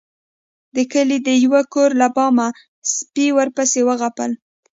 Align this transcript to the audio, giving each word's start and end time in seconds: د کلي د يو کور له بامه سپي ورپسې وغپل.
د 0.75 0.77
کلي 0.91 1.17
د 1.27 1.29
يو 1.43 1.53
کور 1.73 1.89
له 2.01 2.07
بامه 2.15 2.47
سپي 2.95 3.27
ورپسې 3.37 3.79
وغپل. 3.89 4.31